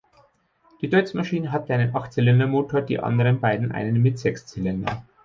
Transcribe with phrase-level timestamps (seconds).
[0.81, 5.03] Die Deutz-Maschine hatte einen Achtzylinder-Motor, die anderen beiden einen mit sechs Zylindern.